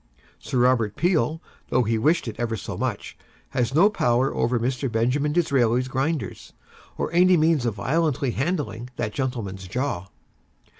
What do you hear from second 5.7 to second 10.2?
grinders, or any means of violently handling that gentleman's jaw.